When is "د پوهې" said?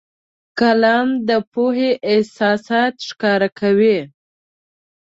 1.27-1.91